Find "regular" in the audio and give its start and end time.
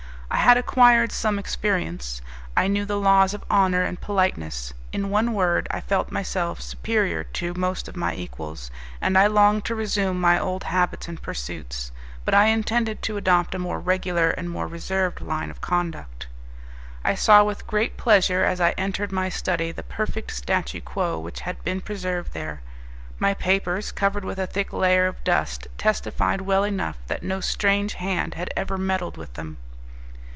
13.81-14.29